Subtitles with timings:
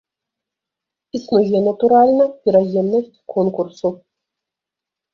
[1.19, 3.97] Існуе, натуральна, пераемнасць конкурсу.